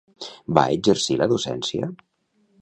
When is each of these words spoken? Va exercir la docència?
Va 0.57 0.63
exercir 0.77 1.17
la 1.19 1.29
docència? 1.35 1.91